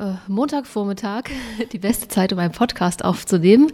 [0.00, 1.24] äh, Montagvormittag,
[1.72, 3.70] die beste Zeit, um einen Podcast aufzunehmen.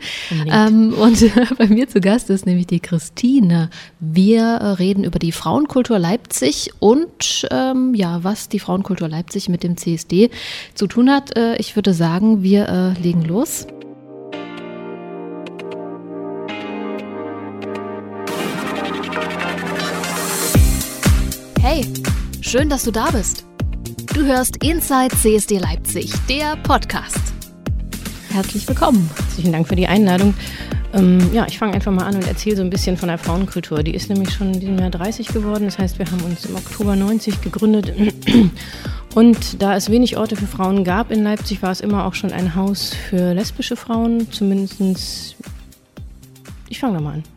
[0.51, 3.71] Ähm, und äh, bei mir zu Gast ist nämlich die Christine.
[4.01, 9.63] Wir äh, reden über die Frauenkultur Leipzig und ähm, ja, was die Frauenkultur Leipzig mit
[9.63, 10.31] dem CSD
[10.75, 11.37] zu tun hat.
[11.59, 13.67] Ich würde sagen, wir äh, legen los.
[21.61, 21.87] Hey,
[22.43, 23.47] schön, dass du da bist.
[24.15, 27.19] Du hörst Inside CSD Leipzig, der Podcast.
[28.31, 29.11] Herzlich willkommen.
[29.17, 30.35] Herzlichen Dank für die Einladung.
[30.93, 33.83] Ähm, ja, ich fange einfach mal an und erzähle so ein bisschen von der Frauenkultur.
[33.83, 35.65] Die ist nämlich schon in diesem Jahr 30 geworden.
[35.65, 37.93] Das heißt, wir haben uns im Oktober 90 gegründet.
[39.17, 42.33] Und da es wenig Orte für Frauen gab in Leipzig, war es immer auch schon
[42.33, 44.31] ein Haus für lesbische Frauen.
[44.31, 45.35] Zumindest.
[46.69, 47.34] Ich fange nochmal an.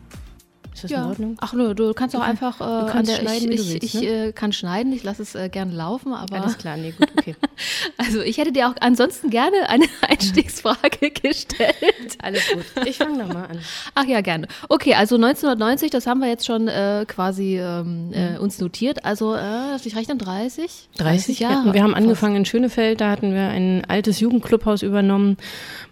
[0.78, 1.02] Ist das ja.
[1.02, 1.36] in Ordnung?
[1.40, 4.00] Ach nö, du kannst auch einfach äh, du kannst der, schneiden, ich, willst, ich, ne?
[4.00, 6.40] ich äh, kann schneiden, ich lasse es äh, gerne laufen, aber.
[6.40, 7.34] Alles klar, nee, gut, okay.
[7.96, 12.18] also ich hätte dir auch ansonsten gerne eine Einstiegsfrage gestellt.
[12.22, 12.64] Alles gut.
[12.86, 13.58] Ich fange nochmal an.
[13.94, 14.46] Ach ja, gerne.
[14.68, 18.40] Okay, also 1990, das haben wir jetzt schon äh, quasi ähm, äh, mhm.
[18.40, 19.04] uns notiert.
[19.04, 20.88] Also, äh, ich rechne 30?
[20.98, 21.68] 30 Jahre.
[21.68, 25.36] Ja, wir haben angefangen in Schönefeld, da hatten wir ein altes Jugendclubhaus übernommen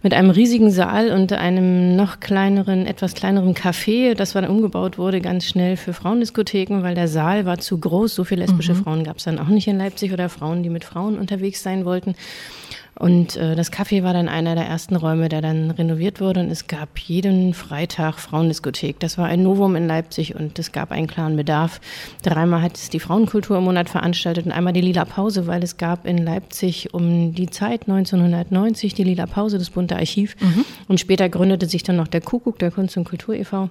[0.02, 4.14] mit einem riesigen Saal und einem noch kleineren, etwas kleineren Café.
[4.14, 8.14] Das dann umgebaut umgebaut wurde, ganz schnell für Frauendiskotheken, weil der Saal war zu groß.
[8.14, 8.84] So viele lesbische mhm.
[8.84, 11.84] Frauen gab es dann auch nicht in Leipzig oder Frauen, die mit Frauen unterwegs sein
[11.84, 12.14] wollten.
[12.98, 16.40] Und äh, das Café war dann einer der ersten Räume, der dann renoviert wurde.
[16.40, 18.98] Und es gab jeden Freitag Frauendiskothek.
[19.00, 21.80] Das war ein Novum in Leipzig und es gab einen klaren Bedarf.
[22.22, 25.76] Dreimal hat es die Frauenkultur im Monat veranstaltet und einmal die Lila Pause, weil es
[25.76, 30.34] gab in Leipzig um die Zeit 1990 die Lila Pause, das bunte Archiv.
[30.40, 30.64] Mhm.
[30.88, 33.68] Und später gründete sich dann noch der Kuckuck, der Kunst- und Kultur e.V.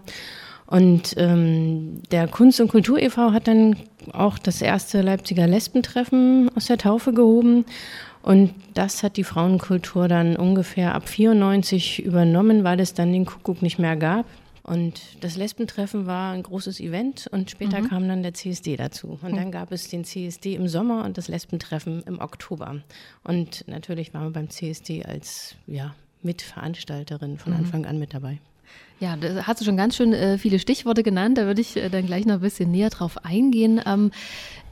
[0.67, 3.31] Und ähm, der Kunst- und Kultur e.V.
[3.31, 3.75] hat dann
[4.13, 7.65] auch das erste Leipziger Lesbentreffen aus der Taufe gehoben.
[8.23, 13.61] Und das hat die Frauenkultur dann ungefähr ab 94 übernommen, weil es dann den Kuckuck
[13.61, 14.25] nicht mehr gab.
[14.63, 17.87] Und das Lesbentreffen war ein großes Event und später mhm.
[17.87, 19.19] kam dann der CSD dazu.
[19.21, 22.81] Und dann gab es den CSD im Sommer und das Lesbentreffen im Oktober.
[23.23, 25.93] Und natürlich waren wir beim CSD als ja,
[26.23, 27.59] Mitveranstalterin von mhm.
[27.59, 28.39] Anfang an mit dabei.
[28.99, 31.37] Ja, da hast du schon ganz schön äh, viele Stichworte genannt.
[31.37, 33.81] Da würde ich äh, dann gleich noch ein bisschen näher drauf eingehen.
[33.85, 34.11] Ähm,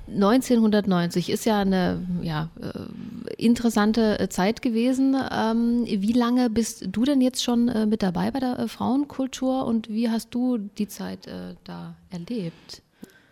[0.07, 5.15] 1990 ist ja eine ja, äh, interessante äh, Zeit gewesen.
[5.31, 9.65] Ähm, wie lange bist du denn jetzt schon äh, mit dabei bei der äh, Frauenkultur
[9.65, 11.27] und wie hast du die Zeit
[11.63, 12.81] da erlebt?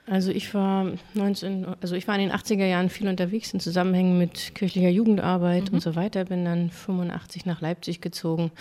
[0.08, 4.18] Also ich war 19, also ich war in den 80er Jahren viel unterwegs in Zusammenhängen
[4.18, 5.76] mit kirchlicher Jugendarbeit mhm.
[5.76, 8.52] und so weiter, bin dann 85 nach Leipzig gezogen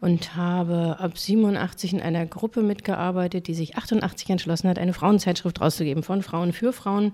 [0.00, 5.60] und habe ab 87 in einer Gruppe mitgearbeitet, die sich 88 entschlossen hat, eine Frauenzeitschrift
[5.60, 7.12] rauszugeben von Frauen für Frauen.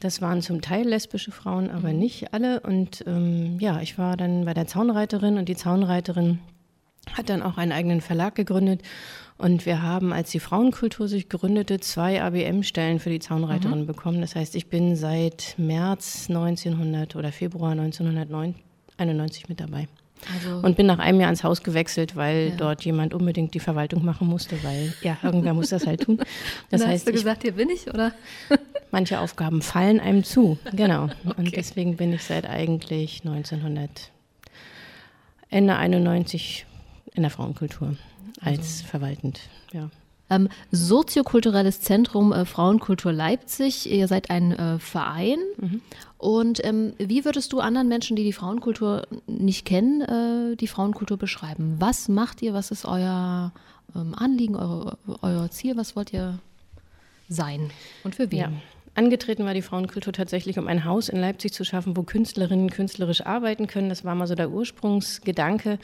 [0.00, 1.98] Das waren zum Teil lesbische Frauen, aber mhm.
[1.98, 2.60] nicht alle.
[2.60, 6.40] Und ähm, ja, ich war dann bei der Zaunreiterin und die Zaunreiterin
[7.14, 8.82] hat dann auch einen eigenen Verlag gegründet.
[9.38, 13.86] Und wir haben, als die Frauenkultur sich gründete, zwei ABM-Stellen für die Zaunreiterin mhm.
[13.86, 14.20] bekommen.
[14.20, 19.88] Das heißt, ich bin seit März 1900 oder Februar 1991 mit dabei.
[20.34, 22.56] Also und bin nach einem Jahr ins Haus gewechselt, weil ja.
[22.56, 26.18] dort jemand unbedingt die Verwaltung machen musste, weil ja, irgendwer muss das halt tun.
[26.70, 28.12] Das heißt, hast du gesagt, hier bin ich, oder?
[28.90, 31.08] manche Aufgaben fallen einem zu, genau.
[31.26, 31.34] Okay.
[31.38, 34.10] Und deswegen bin ich seit eigentlich 1900,
[35.50, 36.66] Ende 91
[37.14, 37.96] in der Frauenkultur
[38.40, 38.86] als also.
[38.86, 39.40] verwaltend,
[39.72, 39.90] ja.
[40.28, 43.90] Ähm, Soziokulturelles Zentrum äh, Frauenkultur Leipzig.
[43.90, 45.38] Ihr seid ein äh, Verein.
[45.58, 45.80] Mhm.
[46.18, 51.18] Und ähm, wie würdest du anderen Menschen, die die Frauenkultur nicht kennen, äh, die Frauenkultur
[51.18, 51.76] beschreiben?
[51.78, 52.54] Was macht ihr?
[52.54, 53.52] Was ist euer
[53.94, 55.76] ähm, Anliegen, eure, euer Ziel?
[55.76, 56.38] Was wollt ihr
[57.28, 57.70] sein?
[58.02, 58.38] Und für wen?
[58.38, 58.52] Ja.
[58.96, 63.26] Angetreten war die Frauenkultur tatsächlich, um ein Haus in Leipzig zu schaffen, wo Künstlerinnen künstlerisch
[63.26, 63.90] arbeiten können.
[63.90, 65.78] Das war mal so der Ursprungsgedanke.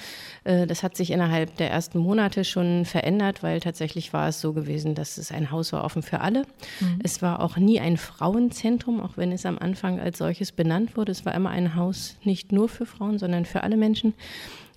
[0.44, 4.54] Äh, das hat sich innerhalb der ersten Monate schon verändert, weil tatsächlich war es so
[4.54, 6.46] gewesen, dass es ein Haus war offen für alle.
[6.80, 7.00] Mhm.
[7.02, 11.12] Es war auch nie ein Frauenzentrum, auch wenn es am Anfang als solches benannt wurde.
[11.12, 14.14] Es war immer ein Haus nicht nur für Frauen, sondern für alle Menschen.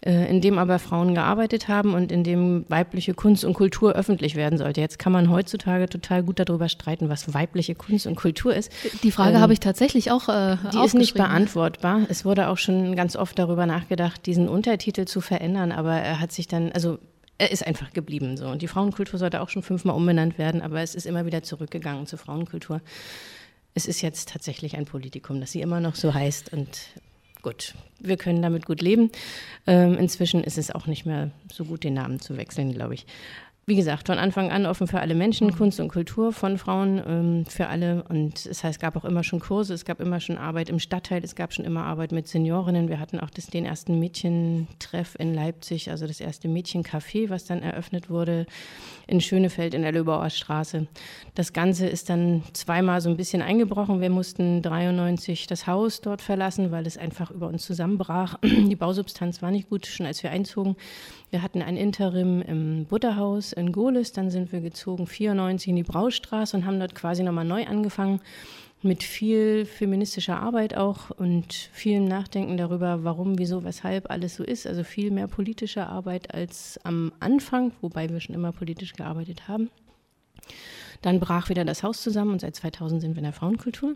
[0.01, 4.36] Äh, in dem aber Frauen gearbeitet haben und in dem weibliche Kunst und Kultur öffentlich
[4.36, 4.80] werden sollte.
[4.80, 8.71] Jetzt kann man heutzutage total gut darüber streiten, was weibliche Kunst und Kultur ist.
[9.01, 10.30] Die Frage ähm, habe ich tatsächlich auch.
[10.30, 12.01] Äh, die ist nicht beantwortbar.
[12.07, 16.31] Es wurde auch schon ganz oft darüber nachgedacht, diesen Untertitel zu verändern, aber er hat
[16.31, 17.00] sich dann, also
[17.39, 18.47] er ist einfach geblieben so.
[18.47, 22.06] Und die Frauenkultur sollte auch schon fünfmal umbenannt werden, aber es ist immer wieder zurückgegangen
[22.06, 22.80] zur Frauenkultur.
[23.74, 26.69] Es ist jetzt tatsächlich ein Politikum, das sie immer noch so heißt und
[27.45, 29.12] gut, wir können damit gut leben.
[29.68, 33.06] Ähm, inzwischen ist es auch nicht mehr so gut, den Namen zu wechseln, glaube ich.
[33.67, 35.56] Wie gesagt, von Anfang an offen für alle Menschen, mhm.
[35.56, 38.03] Kunst und Kultur von Frauen ähm, für alle.
[38.09, 40.77] Und das heißt, es gab auch immer schon Kurse, es gab immer schon Arbeit im
[40.77, 42.89] Stadtteil, es gab schon immer Arbeit mit Seniorinnen.
[42.89, 47.63] Wir hatten auch das, den ersten Mädchentreff in Leipzig, also das erste Mädchencafé, was dann
[47.63, 48.45] eröffnet wurde
[49.07, 50.85] in Schönefeld in der Löbauer Straße.
[51.33, 54.00] Das Ganze ist dann zweimal so ein bisschen eingebrochen.
[54.00, 58.38] Wir mussten 93 das Haus dort verlassen, weil es einfach über uns zusammenbrach.
[58.44, 60.75] Die Bausubstanz war nicht gut, schon als wir einzogen.
[61.31, 65.84] Wir hatten ein Interim im Butterhaus in Gohlis, dann sind wir gezogen 94 in die
[65.84, 68.22] Braustraße und haben dort quasi nochmal neu angefangen
[68.81, 74.68] mit viel feministischer Arbeit auch und vielem Nachdenken darüber, warum, wieso, weshalb alles so ist.
[74.68, 79.69] Also viel mehr politische Arbeit als am Anfang, wobei wir schon immer politisch gearbeitet haben.
[81.02, 83.96] Dann brach wieder das Haus zusammen und seit 2000 sind wir in der Frauenkultur.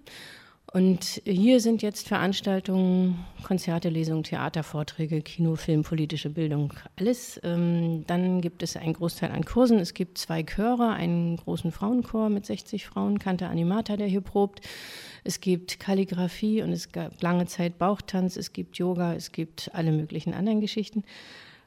[0.72, 7.40] Und hier sind jetzt Veranstaltungen, Konzerte, Lesungen, Theater, Vorträge, Kino, Film, politische Bildung, alles.
[7.44, 9.80] Ähm, dann gibt es einen Großteil an Kursen.
[9.80, 14.62] Es gibt zwei Chöre, einen großen Frauenchor mit 60 Frauen, Kante Animata, der hier probt.
[15.24, 19.92] Es gibt Kalligrafie und es gab lange Zeit Bauchtanz, es gibt Yoga, es gibt alle
[19.92, 21.04] möglichen anderen Geschichten.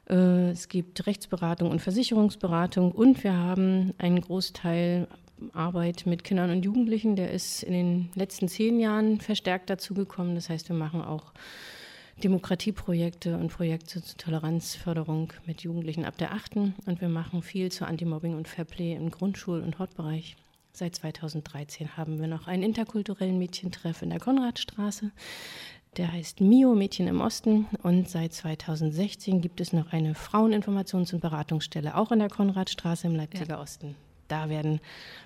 [0.09, 5.07] Äh, es gibt Rechtsberatung und Versicherungsberatung und wir haben einen Großteil
[5.53, 10.35] Arbeit mit Kindern und Jugendlichen, der ist in den letzten zehn Jahren verstärkt dazugekommen.
[10.35, 11.33] Das heißt, wir machen auch
[12.23, 17.85] Demokratieprojekte und Projekte zur Toleranzförderung mit Jugendlichen ab der achten und wir machen viel zu
[17.85, 20.35] Anti-Mobbing und Fairplay im Grundschul- und Hortbereich.
[20.71, 25.11] Seit 2013 haben wir noch einen interkulturellen Mädchentreff in der Konradstraße.
[25.97, 27.67] Der heißt MIO, Mädchen im Osten.
[27.83, 33.15] Und seit 2016 gibt es noch eine Fraueninformations- und Beratungsstelle, auch in der Konradstraße im
[33.15, 33.61] Leipziger ja.
[33.61, 33.95] Osten.
[34.27, 34.79] Da werden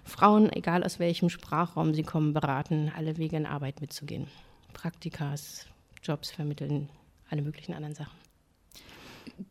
[0.03, 4.27] Frauen, egal aus welchem Sprachraum sie kommen, beraten, alle Wege in Arbeit mitzugehen.
[4.73, 5.65] Praktikas,
[6.03, 6.89] Jobs vermitteln,
[7.29, 8.26] alle möglichen anderen Sachen.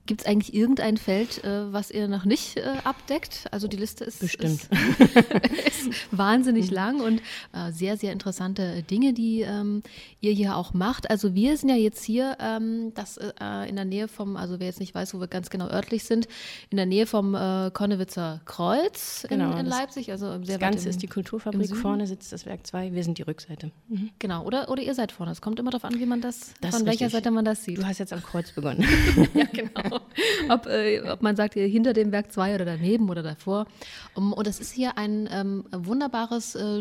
[0.06, 3.46] Gibt es eigentlich irgendein Feld, äh, was ihr noch nicht äh, abdeckt?
[3.50, 4.68] Also die Liste ist, Bestimmt.
[4.68, 4.70] ist,
[5.66, 7.20] ist wahnsinnig lang und
[7.52, 9.82] äh, sehr, sehr interessante Dinge, die ähm,
[10.20, 11.10] ihr hier auch macht.
[11.10, 14.66] Also wir sind ja jetzt hier, ähm, das äh, in der Nähe vom, also wer
[14.66, 16.28] jetzt nicht weiß, wo wir ganz genau örtlich sind,
[16.70, 20.10] in der Nähe vom äh, Konnewitzer Kreuz genau, in, in Leipzig.
[20.10, 23.18] Also sehr das Ganze im, ist die Kulturfabrik, vorne sitzt das Werk 2, wir sind
[23.18, 23.70] die Rückseite.
[23.88, 24.10] Mhm.
[24.18, 25.32] Genau, oder, oder ihr seid vorne.
[25.32, 27.78] Es kommt immer darauf an, wie man das, das von welcher Seite man das sieht.
[27.78, 28.84] Du hast jetzt am Kreuz begonnen.
[29.34, 29.75] ja, genau.
[30.48, 33.66] Ob, äh, ob man sagt, hinter dem Werk 2 oder daneben oder davor.
[34.14, 36.80] Um, und das ist hier ein ähm, wunderbares äh,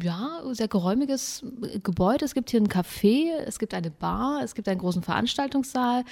[0.00, 1.44] ja, sehr geräumiges
[1.82, 2.24] Gebäude.
[2.24, 6.04] Es gibt hier ein Café, es gibt eine Bar, es gibt einen großen Veranstaltungssaal.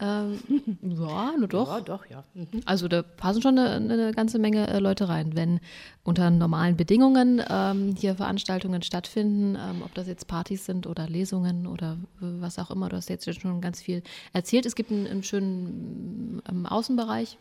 [0.00, 0.38] Ähm,
[0.82, 1.68] ja, nur doch.
[1.68, 2.24] Ja, doch, ja.
[2.34, 2.60] Mhm.
[2.64, 5.60] Also da passen schon eine, eine ganze Menge äh, Leute rein, wenn
[6.02, 11.66] unter normalen Bedingungen ähm, hier Veranstaltungen stattfinden, ähm, ob das jetzt Partys sind oder Lesungen
[11.66, 12.88] oder was auch immer.
[12.88, 14.02] Du hast jetzt schon ganz viel
[14.32, 14.66] erzählt.
[14.66, 17.38] Es gibt einen, einen schönen ähm, Außenbereich,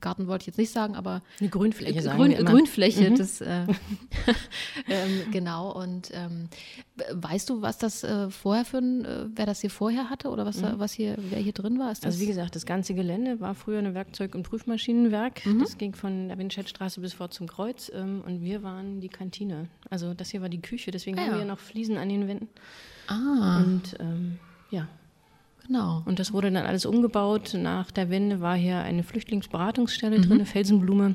[0.00, 3.16] Garten wollte ich jetzt nicht sagen, aber eine Grünfläche sagen Grün, Grünfläche, mhm.
[3.16, 3.66] das äh,
[4.88, 5.72] ähm, genau.
[5.72, 6.48] Und ähm,
[7.12, 10.44] weißt du, was das äh, vorher für ein, äh, wer das hier vorher hatte oder
[10.44, 10.74] was, mhm.
[10.76, 11.88] was hier, wer hier drin war?
[11.88, 15.46] also wie gesagt, das ganze Gelände war früher ein Werkzeug- und Prüfmaschinenwerk.
[15.46, 15.60] Mhm.
[15.60, 19.68] Das ging von der Winschettstraße bis vor zum Kreuz ähm, und wir waren die Kantine.
[19.88, 22.28] Also das hier war die Küche, deswegen ah, haben wir ja noch Fliesen an den
[22.28, 22.48] Wänden.
[23.06, 23.62] Ah.
[23.62, 24.38] Und ähm,
[24.70, 24.86] ja.
[25.68, 26.02] Genau.
[26.06, 27.52] Und das wurde dann alles umgebaut.
[27.54, 30.22] Nach der Wende war hier eine Flüchtlingsberatungsstelle mhm.
[30.22, 31.14] drin, Felsenblume.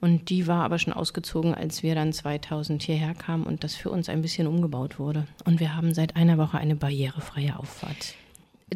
[0.00, 3.90] Und die war aber schon ausgezogen, als wir dann 2000 hierher kamen und das für
[3.90, 5.26] uns ein bisschen umgebaut wurde.
[5.44, 8.14] Und wir haben seit einer Woche eine barrierefreie Auffahrt.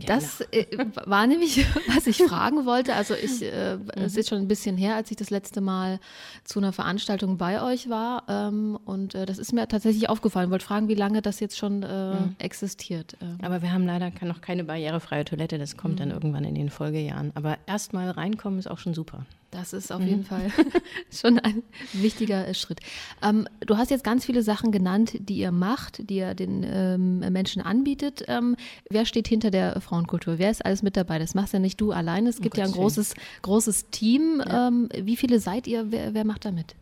[0.07, 0.67] Das äh,
[1.05, 2.95] war nämlich, was ich fragen wollte.
[2.95, 3.91] Also ich, äh, mhm.
[3.97, 6.01] es ist schon ein bisschen her, als ich das letzte Mal
[6.45, 8.25] zu einer Veranstaltung bei euch war.
[8.29, 10.47] Ähm, und äh, das ist mir tatsächlich aufgefallen.
[10.47, 12.37] Ich wollte fragen, wie lange das jetzt schon äh, mhm.
[12.39, 13.17] existiert.
[13.21, 13.39] Ähm.
[13.43, 15.59] Aber wir haben leider noch keine barrierefreie Toilette.
[15.59, 15.99] Das kommt mhm.
[15.99, 17.33] dann irgendwann in den Folgejahren.
[17.35, 19.27] Aber erstmal reinkommen ist auch schon super.
[19.53, 20.09] Das ist auf mhm.
[20.09, 20.51] jeden Fall
[21.13, 22.81] schon ein wichtiger äh, Schritt.
[23.23, 27.19] Ähm, du hast jetzt ganz viele Sachen genannt, die ihr macht, die ihr den ähm,
[27.19, 28.25] Menschen anbietet.
[28.29, 28.57] Ähm,
[28.89, 30.39] wer steht hinter der Frauenkultur?
[30.39, 31.19] Wer ist alles mit dabei?
[31.19, 32.31] Das machst ja nicht du alleine.
[32.31, 34.43] Es gibt oh ja ein großes, großes Team.
[34.45, 34.69] Ja.
[34.69, 35.93] Ähm, wie viele seid ihr?
[35.93, 36.75] Wer, wer macht da mit?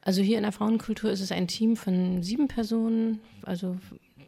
[0.00, 3.78] Also hier in der Frauenkultur ist es ein Team von sieben Personen, also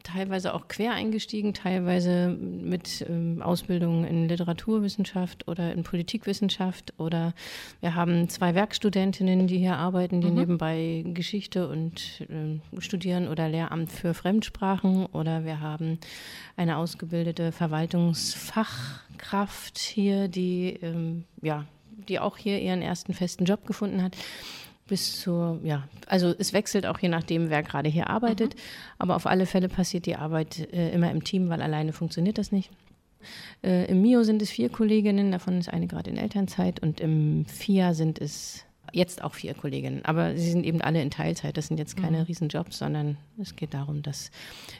[0.07, 6.93] teilweise auch quer eingestiegen, teilweise mit ähm, Ausbildung in Literaturwissenschaft oder in Politikwissenschaft.
[6.97, 7.33] Oder
[7.81, 10.35] wir haben zwei Werkstudentinnen, die hier arbeiten, die mhm.
[10.35, 15.07] nebenbei Geschichte und äh, studieren oder Lehramt für Fremdsprachen.
[15.07, 15.99] Oder wir haben
[16.55, 21.65] eine ausgebildete Verwaltungsfachkraft hier, die ähm, ja
[22.07, 24.15] die auch hier ihren ersten festen Job gefunden hat
[24.87, 28.55] bis zur, ja, also es wechselt auch je nachdem, wer gerade hier arbeitet.
[28.55, 28.59] Mhm.
[28.99, 32.51] Aber auf alle Fälle passiert die Arbeit äh, immer im Team, weil alleine funktioniert das
[32.51, 32.71] nicht.
[33.63, 37.45] Äh, Im MIO sind es vier Kolleginnen, davon ist eine gerade in Elternzeit und im
[37.45, 38.63] FIA sind es
[38.93, 41.57] jetzt auch vier Kolleginnen, aber sie sind eben alle in Teilzeit.
[41.57, 42.23] Das sind jetzt keine mhm.
[42.23, 44.31] Riesenjobs, sondern es geht darum, dass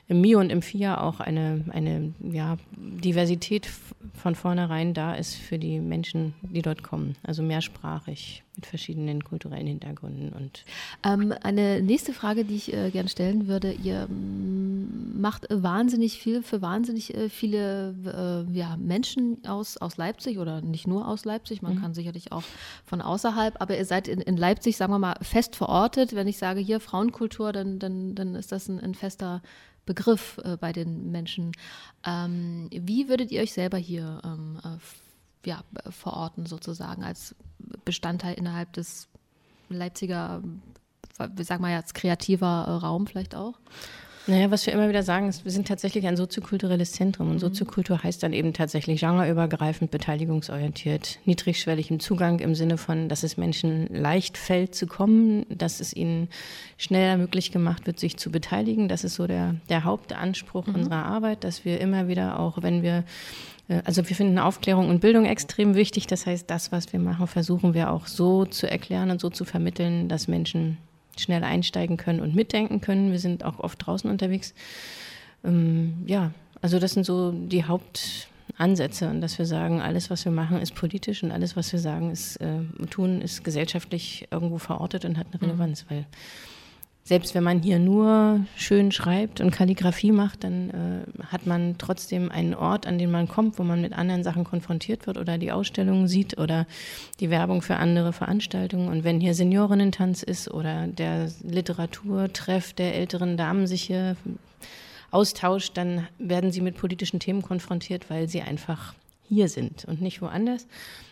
[0.07, 3.67] im MIO und im FIA auch eine, eine ja, Diversität
[4.13, 7.15] von vornherein da ist für die Menschen, die dort kommen.
[7.23, 10.33] Also mehrsprachig mit verschiedenen kulturellen Hintergründen.
[10.33, 10.65] Und
[11.03, 16.41] ähm, eine nächste Frage, die ich äh, gerne stellen würde, ihr mm, macht wahnsinnig viel
[16.41, 17.95] für wahnsinnig äh, viele
[18.51, 21.81] äh, ja, Menschen aus, aus Leipzig oder nicht nur aus Leipzig, man mhm.
[21.81, 22.43] kann sicherlich auch
[22.83, 26.15] von außerhalb, aber ihr seid in, in Leipzig, sagen wir mal, fest verortet.
[26.15, 29.41] Wenn ich sage hier Frauenkultur, dann, dann, dann ist das ein, ein fester
[29.85, 31.51] Begriff äh, bei den Menschen.
[32.03, 37.35] Ähm, wie würdet ihr euch selber hier ähm, äh, ja, verorten, sozusagen, als
[37.85, 39.07] Bestandteil innerhalb des
[39.69, 40.41] Leipziger,
[41.17, 43.55] wir sagen mal jetzt kreativer Raum vielleicht auch?
[44.29, 47.29] Naja, was wir immer wieder sagen, ist, wir sind tatsächlich ein soziokulturelles Zentrum.
[47.29, 47.39] Und mhm.
[47.39, 53.37] Soziokultur heißt dann eben tatsächlich genreübergreifend, beteiligungsorientiert, niedrigschwellig im Zugang im Sinne von, dass es
[53.37, 56.27] Menschen leicht fällt zu kommen, dass es ihnen
[56.77, 58.89] schneller möglich gemacht wird, sich zu beteiligen.
[58.89, 60.75] Das ist so der, der Hauptanspruch mhm.
[60.75, 63.03] unserer Arbeit, dass wir immer wieder auch, wenn wir äh,
[63.83, 66.07] also wir finden Aufklärung und Bildung extrem wichtig.
[66.07, 69.43] Das heißt, das, was wir machen, versuchen wir auch so zu erklären und so zu
[69.45, 70.77] vermitteln, dass Menschen
[71.17, 73.11] schnell einsteigen können und mitdenken können.
[73.11, 74.53] Wir sind auch oft draußen unterwegs.
[75.43, 76.31] Ähm, ja,
[76.61, 80.73] also das sind so die Hauptansätze und dass wir sagen, alles, was wir machen, ist
[80.73, 82.59] politisch und alles, was wir sagen, ist äh,
[82.89, 85.49] tun, ist gesellschaftlich irgendwo verortet und hat eine mhm.
[85.49, 86.05] Relevanz, weil
[87.07, 92.29] selbst wenn man hier nur schön schreibt und Kalligrafie macht, dann äh, hat man trotzdem
[92.29, 95.53] einen Ort, an den man kommt, wo man mit anderen Sachen konfrontiert wird oder die
[95.53, 96.67] Ausstellungen sieht oder
[97.21, 98.89] die Werbung für andere Veranstaltungen.
[98.89, 104.17] Und wenn hier Seniorinnentanz ist oder der Literaturtreff der älteren Damen sich hier
[105.09, 108.93] austauscht, dann werden sie mit politischen Themen konfrontiert, weil sie einfach
[109.29, 110.67] hier sind und nicht woanders.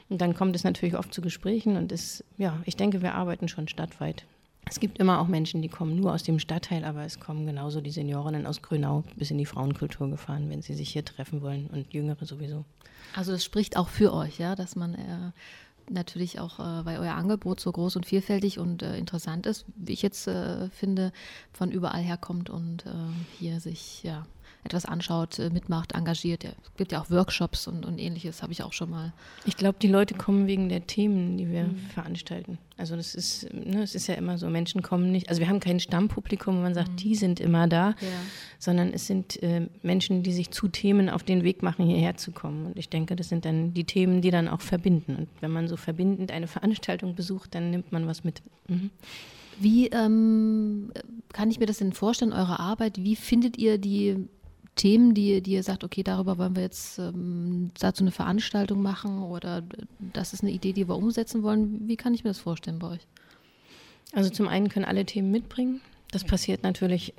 [0.09, 3.47] Und dann kommt es natürlich oft zu Gesprächen und ist, ja, ich denke, wir arbeiten
[3.47, 4.25] schon stadtweit
[4.67, 7.81] es gibt immer auch Menschen, die kommen nur aus dem Stadtteil, aber es kommen genauso
[7.81, 11.67] die Seniorinnen aus Grünau bis in die Frauenkultur gefahren, wenn sie sich hier treffen wollen
[11.67, 12.65] und Jüngere sowieso.
[13.15, 15.31] Also es spricht auch für euch, ja, dass man äh,
[15.89, 19.93] natürlich auch, äh, weil euer Angebot so groß und vielfältig und äh, interessant ist, wie
[19.93, 21.11] ich jetzt äh, finde,
[21.53, 22.89] von überall herkommt und äh,
[23.39, 24.25] hier sich ja
[24.65, 26.43] etwas anschaut, äh, mitmacht, engagiert.
[26.43, 29.13] Es gibt ja auch Workshops und, und ähnliches, habe ich auch schon mal.
[29.45, 31.77] Ich glaube, die Leute kommen wegen der Themen, die wir mhm.
[31.93, 32.57] veranstalten.
[32.77, 35.61] Also das ist, ne, es ist ja immer so, Menschen kommen nicht, also wir haben
[35.61, 36.95] kein Stammpublikum, wo man sagt, mhm.
[36.97, 38.07] die sind immer da, ja.
[38.59, 42.31] sondern es sind äh, Menschen, die sich zu Themen auf den Weg machen, hierher zu
[42.31, 42.65] kommen.
[42.65, 45.15] Und ich denke, das sind dann die Themen, die dann auch verbinden.
[45.15, 48.41] Und wenn man so verbindend eine Veranstaltung besucht, dann nimmt man was mit.
[48.67, 48.89] Mhm.
[49.59, 50.91] Wie ähm,
[51.31, 53.03] kann ich mir das denn vorstellen, eure Arbeit?
[53.03, 54.27] Wie findet ihr die
[54.75, 59.23] Themen, die, die ihr sagt, okay, darüber wollen wir jetzt ähm, dazu eine Veranstaltung machen
[59.23, 59.63] oder
[60.13, 61.87] das ist eine Idee, die wir umsetzen wollen?
[61.87, 63.07] Wie kann ich mir das vorstellen bei euch?
[64.13, 65.81] Also zum einen können alle Themen mitbringen.
[66.11, 67.13] Das passiert natürlich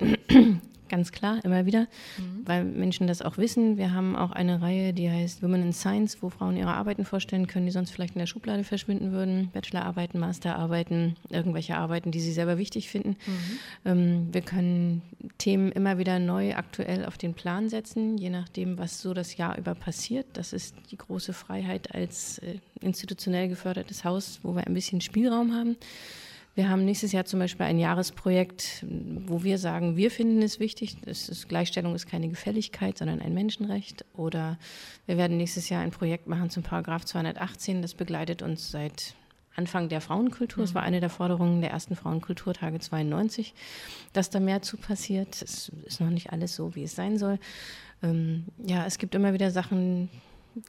[0.89, 2.43] Ganz klar, immer wieder, mhm.
[2.45, 3.77] weil Menschen das auch wissen.
[3.77, 7.47] Wir haben auch eine Reihe, die heißt Women in Science, wo Frauen ihre Arbeiten vorstellen
[7.47, 9.49] können, die sonst vielleicht in der Schublade verschwinden würden.
[9.51, 13.17] Bachelorarbeiten, Masterarbeiten, irgendwelche Arbeiten, die sie selber wichtig finden.
[13.25, 13.59] Mhm.
[13.85, 15.01] Ähm, wir können
[15.37, 19.57] Themen immer wieder neu aktuell auf den Plan setzen, je nachdem, was so das Jahr
[19.57, 20.25] über passiert.
[20.33, 25.53] Das ist die große Freiheit als äh, institutionell gefördertes Haus, wo wir ein bisschen Spielraum
[25.53, 25.75] haben.
[26.57, 28.83] Wir haben nächstes Jahr zum Beispiel ein Jahresprojekt,
[29.27, 33.35] wo wir sagen, wir finden es wichtig, es ist, Gleichstellung ist keine Gefälligkeit, sondern ein
[33.35, 34.05] Menschenrecht.
[34.15, 34.57] Oder
[35.05, 39.13] wir werden nächstes Jahr ein Projekt machen zum Paragraph 218, das begleitet uns seit
[39.55, 40.63] Anfang der Frauenkultur.
[40.63, 43.53] Es war eine der Forderungen der ersten Frauenkulturtage 92,
[44.13, 45.39] dass da mehr zu passiert.
[45.39, 47.37] Es ist noch nicht alles so, wie es sein soll.
[48.01, 50.09] Ähm, ja, es gibt immer wieder Sachen,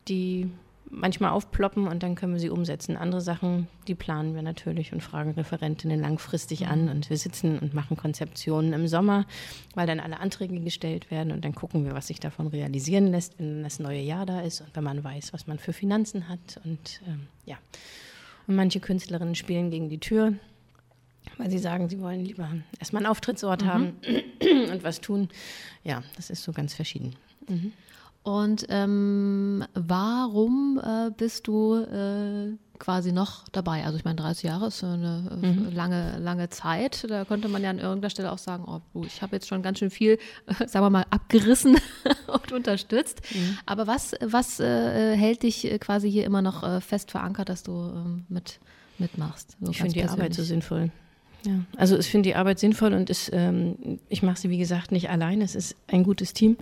[0.07, 0.51] die
[0.91, 2.97] manchmal aufploppen und dann können wir sie umsetzen.
[2.97, 6.91] Andere Sachen, die planen wir natürlich und fragen Referentinnen langfristig an mhm.
[6.91, 9.27] und wir sitzen und machen Konzeptionen im Sommer,
[9.75, 13.39] weil dann alle Anträge gestellt werden und dann gucken wir, was sich davon realisieren lässt,
[13.39, 16.61] wenn das neue Jahr da ist und wenn man weiß, was man für Finanzen hat
[16.65, 17.57] und ähm, ja.
[18.47, 20.33] Und manche Künstlerinnen spielen gegen die Tür,
[21.37, 23.67] weil sie sagen, sie wollen lieber erstmal einen Auftrittsort mhm.
[23.67, 23.93] haben
[24.73, 25.29] und was tun.
[25.85, 27.15] Ja, das ist so ganz verschieden.
[27.47, 27.73] Mhm.
[28.29, 33.87] Und ähm, warum äh, bist du äh, quasi noch dabei?
[33.87, 35.73] Also ich meine, 30 Jahre ist eine mhm.
[35.73, 37.07] lange, lange Zeit.
[37.09, 39.79] Da könnte man ja an irgendeiner Stelle auch sagen, oh, ich habe jetzt schon ganz
[39.79, 41.79] schön viel, äh, sagen wir mal, abgerissen
[42.27, 43.23] und unterstützt.
[43.35, 43.57] Mhm.
[43.65, 47.73] Aber was, was äh, hält dich quasi hier immer noch äh, fest verankert, dass du
[47.73, 48.61] ähm, mit,
[48.99, 49.57] mitmachst?
[49.59, 50.91] So ich finde die Arbeit so sinnvoll.
[51.47, 54.93] Ja, also ich finde die Arbeit sinnvoll und ist, ähm, ich mache sie wie gesagt
[54.93, 55.41] nicht allein.
[55.41, 56.59] Es ist ein gutes Team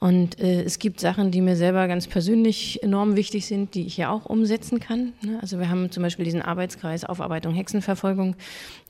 [0.00, 3.96] Und äh, es gibt Sachen, die mir selber ganz persönlich enorm wichtig sind, die ich
[3.96, 5.12] ja auch umsetzen kann.
[5.22, 5.38] Ne?
[5.40, 8.36] Also wir haben zum Beispiel diesen Arbeitskreis Aufarbeitung Hexenverfolgung.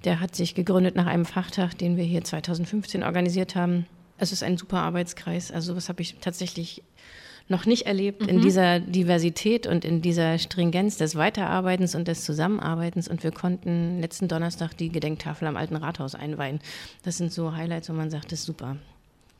[0.04, 3.86] Der hat sich gegründet nach einem Fachtag, den wir hier 2015 organisiert haben.
[4.18, 5.50] Es ist ein super Arbeitskreis.
[5.50, 6.82] Also was habe ich tatsächlich
[7.48, 8.28] noch nicht erlebt mhm.
[8.28, 13.08] in dieser Diversität und in dieser Stringenz des Weiterarbeitens und des Zusammenarbeitens.
[13.08, 16.60] Und wir konnten letzten Donnerstag die Gedenktafel am Alten Rathaus einweihen.
[17.02, 18.76] Das sind so Highlights, wo man sagt, das ist super,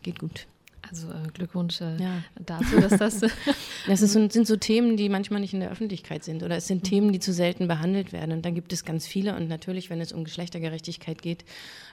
[0.03, 0.47] geht gut.
[0.91, 2.23] Also äh, Glückwunsch äh, ja.
[2.35, 3.21] dazu, dass das.
[3.87, 6.85] das ist, sind so Themen, die manchmal nicht in der Öffentlichkeit sind oder es sind
[6.85, 6.89] mhm.
[6.89, 8.33] Themen, die zu selten behandelt werden.
[8.33, 11.45] Und da gibt es ganz viele und natürlich, wenn es um Geschlechtergerechtigkeit geht,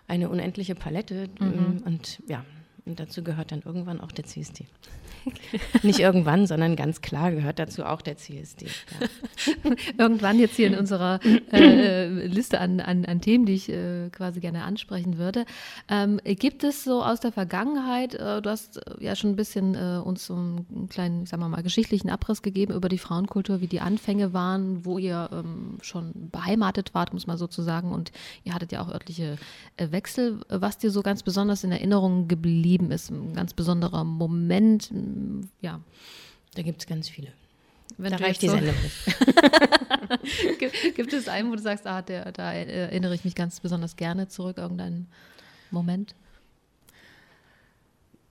[0.07, 1.29] eine unendliche Palette.
[1.39, 1.83] Mhm.
[1.85, 2.45] Und ja,
[2.85, 4.65] und dazu gehört dann irgendwann auch der CSD.
[5.83, 8.67] Nicht irgendwann, sondern ganz klar gehört dazu auch der CSD.
[8.67, 9.71] Ja.
[9.97, 11.19] irgendwann jetzt hier in unserer
[11.51, 15.45] äh, Liste an, an, an, Themen, die ich äh, quasi gerne ansprechen würde.
[15.89, 19.75] Ähm, gibt es so aus der Vergangenheit, äh, du hast äh, ja schon ein bisschen
[19.75, 23.67] äh, uns so einen kleinen, sagen wir mal, geschichtlichen Abriss gegeben über die Frauenkultur, wie
[23.67, 28.11] die Anfänge waren, wo ihr ähm, schon beheimatet wart, muss man sozusagen, und
[28.43, 29.37] ihr hattet ja auch örtliche
[29.77, 34.03] äh, Wechsel, was dir so ganz besonders in Erinnerung geblieben geblieben ist, ein ganz besonderer
[34.03, 34.91] Moment.
[35.61, 35.81] Ja.
[36.55, 37.29] Da gibt es ganz viele.
[37.97, 38.75] Wenn da reicht die so Sendung
[40.59, 43.95] gibt, gibt es einen, wo du sagst, ah, der, da erinnere ich mich ganz besonders
[43.95, 45.07] gerne zurück, irgendeinen
[45.71, 46.15] Moment?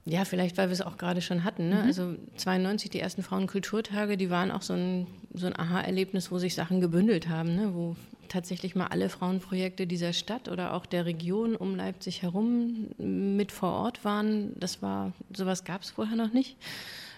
[0.07, 1.69] Ja, vielleicht, weil wir es auch gerade schon hatten.
[1.69, 1.77] Ne?
[1.77, 1.81] Mhm.
[1.81, 6.53] Also 92, die ersten Frauenkulturtage, die waren auch so ein, so ein Aha-Erlebnis, wo sich
[6.53, 7.73] Sachen gebündelt haben, ne?
[7.73, 7.95] wo
[8.27, 13.71] tatsächlich mal alle Frauenprojekte dieser Stadt oder auch der Region um Leipzig herum mit vor
[13.71, 14.53] Ort waren.
[14.59, 16.55] Das war, sowas gab es vorher noch nicht.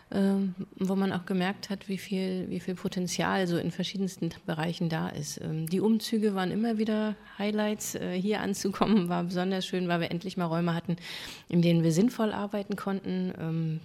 [0.10, 4.88] Ähm, wo man auch gemerkt hat, wie viel, wie viel Potenzial so in verschiedensten Bereichen
[4.88, 5.42] da ist.
[5.42, 7.96] Ähm, die Umzüge waren immer wieder Highlights.
[7.96, 10.96] Äh, hier anzukommen war besonders schön, weil wir endlich mal Räume hatten,
[11.50, 13.34] in denen wir sinnvoll arbeiten konnten.
[13.38, 13.80] Ähm,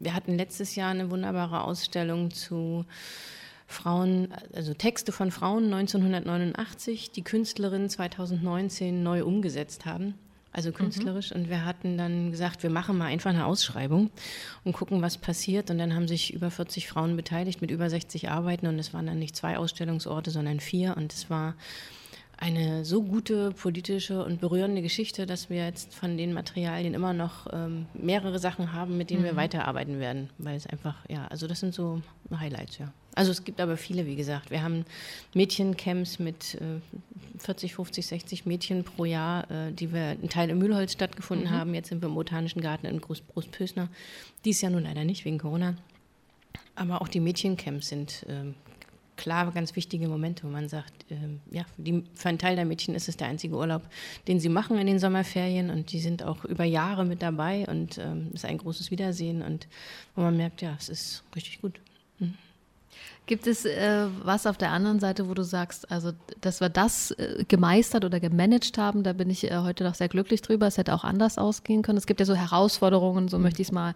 [0.00, 2.84] wir hatten letztes Jahr eine wunderbare Ausstellung zu
[3.68, 10.14] Frauen, also Texte von Frauen 1989, die Künstlerinnen 2019 neu umgesetzt haben.
[10.52, 11.30] Also künstlerisch.
[11.30, 11.36] Mhm.
[11.36, 14.10] Und wir hatten dann gesagt, wir machen mal einfach eine Ausschreibung
[14.64, 15.70] und gucken, was passiert.
[15.70, 18.66] Und dann haben sich über 40 Frauen beteiligt mit über 60 Arbeiten.
[18.66, 20.96] Und es waren dann nicht zwei Ausstellungsorte, sondern vier.
[20.96, 21.54] Und es war
[22.40, 27.48] eine so gute politische und berührende Geschichte, dass wir jetzt von den Materialien immer noch
[27.52, 29.26] ähm, mehrere Sachen haben, mit denen mhm.
[29.26, 30.30] wir weiterarbeiten werden.
[30.38, 32.00] Weil es einfach, ja, also das sind so
[32.32, 32.92] Highlights, ja.
[33.16, 34.52] Also es gibt aber viele, wie gesagt.
[34.52, 34.84] Wir haben
[35.34, 36.80] Mädchencamps mit äh,
[37.40, 41.50] 40, 50, 60 Mädchen pro Jahr, äh, die wir einen Teil im Mühlholz stattgefunden mhm.
[41.50, 41.74] haben.
[41.74, 43.88] Jetzt sind wir im Botanischen Garten in Großpösner.
[44.44, 45.74] Dies Jahr nun leider nicht wegen Corona.
[46.76, 48.52] Aber auch die Mädchencamps sind äh,
[49.18, 51.16] klar ganz wichtige Momente, wo man sagt, äh,
[51.54, 53.82] ja, die, für einen Teil der Mädchen ist es der einzige Urlaub,
[54.26, 57.98] den sie machen in den Sommerferien und die sind auch über Jahre mit dabei und
[57.98, 59.66] ähm, ist ein großes Wiedersehen und
[60.14, 61.80] wo man merkt, ja, es ist richtig gut.
[62.18, 62.34] Mhm.
[63.26, 67.10] Gibt es äh, was auf der anderen Seite, wo du sagst, also dass wir das
[67.10, 70.66] äh, gemeistert oder gemanagt haben, da bin ich äh, heute noch sehr glücklich drüber.
[70.66, 71.98] Es hätte auch anders ausgehen können.
[71.98, 73.42] Es gibt ja so Herausforderungen, so mhm.
[73.42, 73.94] möchte ich es mal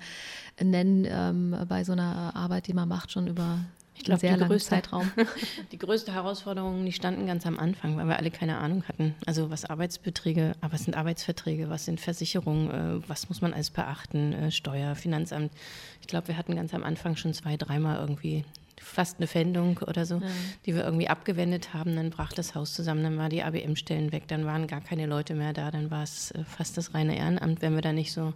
[0.61, 3.61] nennen, ähm, bei so einer Arbeit, die man macht, schon über
[3.95, 5.11] ich glaube, sehr langen Zeitraum.
[5.73, 9.15] die größte Herausforderung, die standen ganz am Anfang, weil wir alle keine Ahnung hatten.
[9.27, 13.71] Also was Arbeitsbeträge, aber was sind Arbeitsverträge, was sind Versicherungen, äh, was muss man alles
[13.71, 15.53] beachten, äh, Steuer, Finanzamt.
[16.01, 18.45] Ich glaube, wir hatten ganz am Anfang schon zwei, dreimal irgendwie
[18.83, 20.23] fast eine Fendung oder so, ja.
[20.67, 21.95] die wir irgendwie abgewendet haben.
[21.95, 25.35] Dann brach das Haus zusammen, dann waren die ABM-Stellen weg, dann waren gar keine Leute
[25.35, 27.63] mehr da, dann war es äh, fast das reine Ehrenamt.
[27.63, 28.33] Wenn wir da nicht so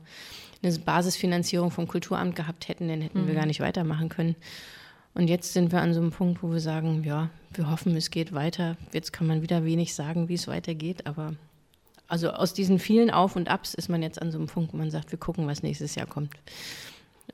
[0.62, 3.26] eine Basisfinanzierung vom Kulturamt gehabt hätten, dann hätten mhm.
[3.26, 4.36] wir gar nicht weitermachen können.
[5.16, 8.10] Und jetzt sind wir an so einem Punkt, wo wir sagen, ja, wir hoffen, es
[8.10, 8.76] geht weiter.
[8.92, 11.34] Jetzt kann man wieder wenig sagen, wie es weitergeht, aber
[12.06, 14.76] also aus diesen vielen Auf und Abs ist man jetzt an so einem Punkt, wo
[14.76, 16.34] man sagt, wir gucken, was nächstes Jahr kommt.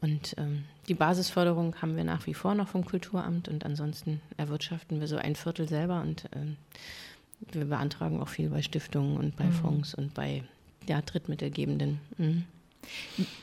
[0.00, 5.00] Und ähm, die Basisförderung haben wir nach wie vor noch vom Kulturamt und ansonsten erwirtschaften
[5.00, 6.58] wir so ein Viertel selber und ähm,
[7.50, 9.52] wir beantragen auch viel bei Stiftungen und bei mhm.
[9.54, 10.44] Fonds und bei
[10.86, 11.98] ja, Drittmittelgebenden.
[12.16, 12.44] Mhm.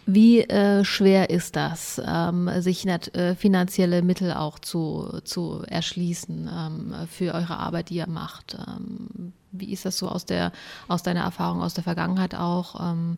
[0.05, 6.49] Wie äh, schwer ist das, ähm, sich net, äh, finanzielle Mittel auch zu, zu erschließen
[6.51, 8.57] ähm, für eure Arbeit, die ihr macht?
[8.67, 10.51] Ähm, wie ist das so aus, der,
[10.87, 12.79] aus deiner Erfahrung aus der Vergangenheit auch?
[12.79, 13.17] Ähm,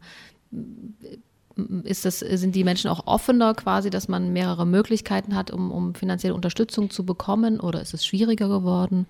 [1.84, 5.96] ist das, sind die Menschen auch offener quasi, dass man mehrere Möglichkeiten hat, um, um
[5.96, 7.60] finanzielle Unterstützung zu bekommen?
[7.60, 9.06] Oder ist es schwieriger geworden,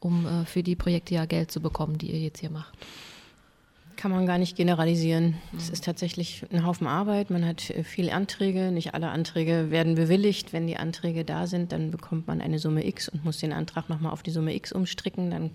[0.00, 2.74] um äh, für die Projekte ja Geld zu bekommen, die ihr jetzt hier macht?
[3.96, 5.36] Kann man gar nicht generalisieren.
[5.56, 7.30] Es ist tatsächlich ein Haufen Arbeit.
[7.30, 8.72] Man hat viele Anträge.
[8.72, 10.52] Nicht alle Anträge werden bewilligt.
[10.52, 13.88] Wenn die Anträge da sind, dann bekommt man eine Summe X und muss den Antrag
[13.88, 15.30] nochmal auf die Summe X umstricken.
[15.30, 15.50] Dann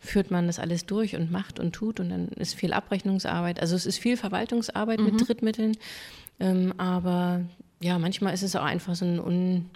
[0.00, 2.00] führt man das alles durch und macht und tut.
[2.00, 3.60] Und dann ist viel Abrechnungsarbeit.
[3.60, 5.04] Also es ist viel Verwaltungsarbeit mhm.
[5.06, 5.76] mit Drittmitteln.
[6.40, 7.42] Ähm, aber
[7.80, 9.70] ja, manchmal ist es auch einfach so ein, un,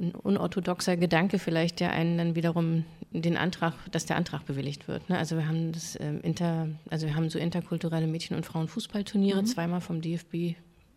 [0.00, 5.08] ein unorthodoxer Gedanke vielleicht, der einen dann wiederum den Antrag, dass der Antrag bewilligt wird.
[5.08, 5.18] Ne?
[5.18, 9.46] Also wir haben das ähm, inter, also wir haben so interkulturelle Mädchen- und Frauenfußballturniere mhm.
[9.46, 10.56] zweimal vom DFB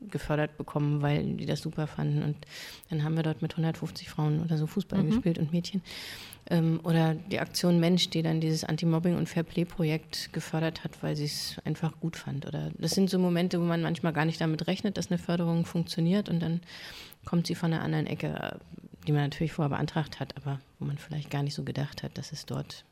[0.10, 2.24] gefördert bekommen, weil die das super fanden.
[2.24, 2.36] Und
[2.90, 5.10] dann haben wir dort mit 150 Frauen oder so Fußball mhm.
[5.10, 5.82] gespielt und Mädchen.
[6.50, 11.26] Ähm, oder die Aktion Mensch, die dann dieses Anti-Mobbing- und Fair-Play-Projekt gefördert hat, weil sie
[11.26, 12.46] es einfach gut fand.
[12.46, 15.66] Oder das sind so Momente, wo man manchmal gar nicht damit rechnet, dass eine Förderung
[15.66, 16.62] funktioniert und dann
[17.26, 18.60] kommt sie von einer anderen Ecke,
[19.08, 22.18] die man natürlich vorher beantragt hat, aber wo man vielleicht gar nicht so gedacht hat,
[22.18, 22.84] dass es dort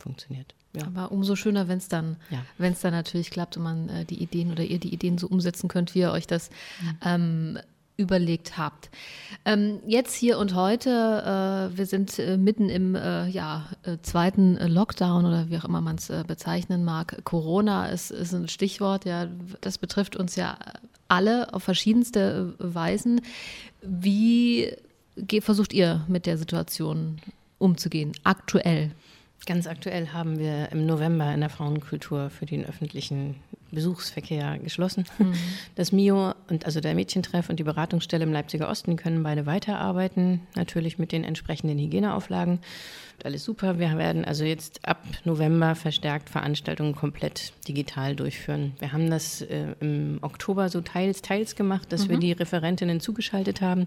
[0.00, 0.54] funktioniert.
[0.72, 0.86] Ja.
[0.86, 2.38] Aber umso schöner, wenn es dann, ja.
[2.58, 5.26] wenn es dann natürlich klappt und man äh, die Ideen oder ihr die Ideen so
[5.26, 6.98] umsetzen könnt, wie ihr euch das mhm.
[7.04, 7.58] ähm,
[8.00, 8.88] überlegt habt.
[9.44, 14.56] Ähm, jetzt hier und heute, äh, wir sind äh, mitten im äh, ja, äh, zweiten
[14.56, 17.20] Lockdown oder wie auch immer man es äh, bezeichnen mag.
[17.24, 19.28] Corona ist, ist ein Stichwort, ja,
[19.60, 20.56] das betrifft uns ja
[21.08, 23.20] alle auf verschiedenste Weisen.
[23.82, 24.72] Wie
[25.40, 27.18] versucht ihr mit der Situation
[27.58, 28.92] umzugehen, aktuell?
[29.46, 33.36] Ganz aktuell haben wir im November in der Frauenkultur für den öffentlichen
[33.72, 35.04] Besuchsverkehr geschlossen.
[35.18, 35.32] Mhm.
[35.74, 40.40] Das MIO und also der Mädchentreff und die Beratungsstelle im Leipziger Osten können beide weiterarbeiten,
[40.56, 42.60] natürlich mit den entsprechenden Hygieneauflagen.
[43.24, 43.78] Alles super.
[43.78, 48.72] Wir werden also jetzt ab November verstärkt Veranstaltungen komplett digital durchführen.
[48.78, 52.10] Wir haben das äh, im Oktober so teils, teils gemacht, dass mhm.
[52.10, 53.86] wir die Referentinnen zugeschaltet haben.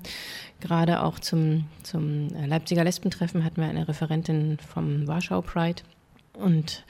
[0.60, 5.82] Gerade auch zum, zum Leipziger Lesbentreffen hatten wir eine Referentin vom Warschau Pride.
[6.34, 6.84] Und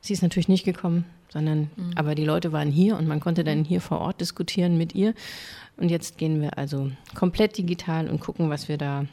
[0.00, 1.92] sie ist natürlich nicht gekommen sondern mhm.
[1.94, 5.14] aber die Leute waren hier und man konnte dann hier vor Ort diskutieren mit ihr.
[5.76, 9.06] Und jetzt gehen wir also komplett digital und gucken, was wir da,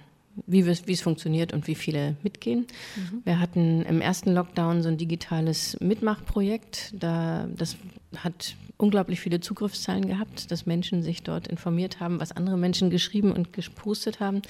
[0.45, 2.67] wie, es funktioniert und wie viele mitgehen.
[2.95, 3.21] Mhm.
[3.23, 6.93] Wir hatten im ersten Lockdown so ein digitales Mitmachprojekt.
[6.99, 7.77] Da, das
[8.23, 13.31] hat unglaublich viele Zugriffszahlen gehabt, dass Menschen sich dort informiert haben, was andere Menschen geschrieben
[13.31, 14.41] und gepostet haben.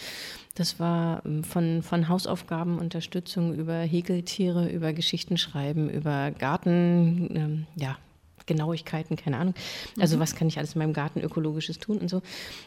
[0.56, 7.68] Das war ähm, von, von Hausaufgaben, Unterstützung über Häkeltiere, über Geschichten schreiben, über Garten, ähm,
[7.76, 7.98] ja,
[8.48, 9.54] Genauigkeiten, keine Ahnung.
[10.00, 10.22] Also mhm.
[10.22, 12.22] was kann ich alles in meinem Garten ökologisches tun und so.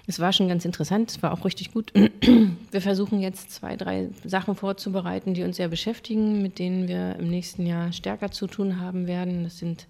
[0.07, 1.93] Es war schon ganz interessant, es war auch richtig gut.
[2.71, 7.29] Wir versuchen jetzt zwei, drei Sachen vorzubereiten, die uns sehr beschäftigen, mit denen wir im
[7.29, 9.43] nächsten Jahr stärker zu tun haben werden.
[9.45, 9.87] Das sind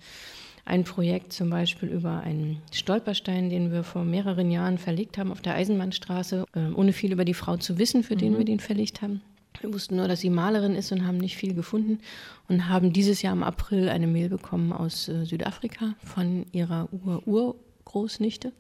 [0.71, 5.43] ein Projekt zum Beispiel über einen Stolperstein, den wir vor mehreren Jahren verlegt haben auf
[5.43, 8.19] der Eisenbahnstraße, äh, ohne viel über die Frau zu wissen, für mhm.
[8.19, 9.21] den wir den verlegt haben.
[9.61, 11.99] Wir wussten nur, dass sie Malerin ist und haben nicht viel gefunden
[12.49, 18.53] und haben dieses Jahr im April eine Mail bekommen aus äh, Südafrika von ihrer Ur-Urgroßnichte.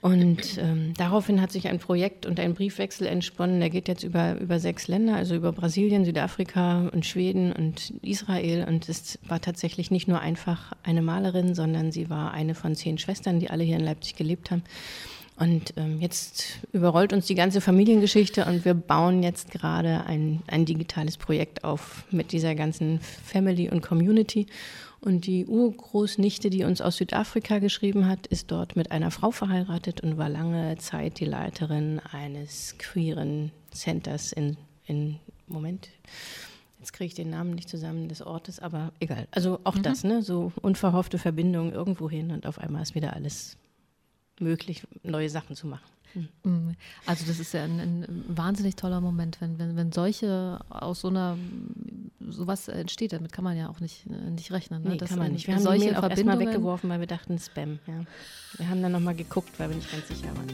[0.00, 3.58] Und ähm, daraufhin hat sich ein Projekt und ein Briefwechsel entsponnen.
[3.58, 8.64] Der geht jetzt über, über sechs Länder, also über Brasilien, Südafrika und Schweden und Israel.
[8.68, 12.98] Und es war tatsächlich nicht nur einfach eine Malerin, sondern sie war eine von zehn
[12.98, 14.62] Schwestern, die alle hier in Leipzig gelebt haben.
[15.36, 20.64] Und ähm, jetzt überrollt uns die ganze Familiengeschichte und wir bauen jetzt gerade ein, ein
[20.64, 24.46] digitales Projekt auf mit dieser ganzen Family und Community.
[25.00, 30.00] Und die Urgroßnichte, die uns aus Südafrika geschrieben hat, ist dort mit einer Frau verheiratet
[30.00, 34.56] und war lange Zeit die Leiterin eines queeren Centers in,
[34.86, 35.88] in Moment.
[36.80, 39.28] Jetzt kriege ich den Namen nicht zusammen des Ortes, aber egal.
[39.30, 39.82] Also auch mhm.
[39.82, 40.22] das, ne?
[40.22, 43.56] So unverhoffte Verbindungen irgendwo hin und auf einmal ist wieder alles
[44.40, 45.88] möglich, neue Sachen zu machen.
[46.44, 46.74] Mhm.
[47.06, 51.08] Also das ist ja ein, ein, wahnsinnig toller Moment, wenn, wenn, wenn solche aus so
[51.08, 51.36] einer
[52.30, 54.82] sowas entsteht, damit kann man ja auch nicht, nicht rechnen.
[54.82, 54.90] Ne?
[54.90, 55.46] Nee, das kann man nicht.
[55.46, 57.78] Wir haben solche auch erstmal weggeworfen, weil wir dachten Spam.
[57.86, 58.04] Ja.
[58.56, 60.46] Wir haben dann nochmal geguckt, weil wir nicht ganz sicher waren.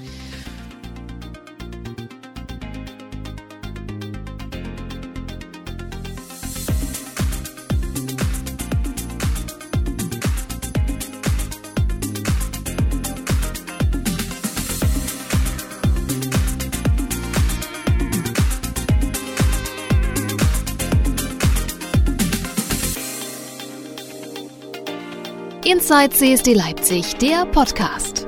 [25.65, 28.24] Inside CSD Leipzig, der Podcast.